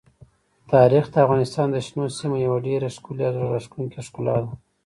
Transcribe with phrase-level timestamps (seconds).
[0.73, 4.51] تاریخ د افغانستان د شنو سیمو یوه ډېره ښکلې او زړه راښکونکې ښکلا ده.